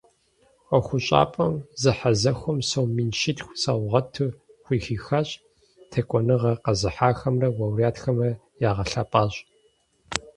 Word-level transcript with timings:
Ӏуэхущӏапӏэм 0.67 1.53
зэхьэзэхуэм 1.81 2.59
сом 2.69 2.87
мин 2.95 3.09
щитху 3.19 3.53
саугъэту 3.61 4.35
хухихащ, 4.63 5.29
текӏуэныгъэ 5.91 6.53
къэзыхьахэмрэ 6.63 7.47
лауреатхэмрэ 7.57 8.31
ягъэлъэпӏащ. 8.69 9.33